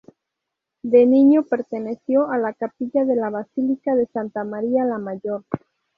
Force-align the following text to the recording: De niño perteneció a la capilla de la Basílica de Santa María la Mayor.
De 0.81 1.05
niño 1.05 1.43
perteneció 1.43 2.31
a 2.31 2.39
la 2.39 2.53
capilla 2.53 3.05
de 3.05 3.15
la 3.15 3.29
Basílica 3.29 3.93
de 3.95 4.07
Santa 4.07 4.43
María 4.43 4.83
la 4.83 4.97
Mayor. 4.97 5.45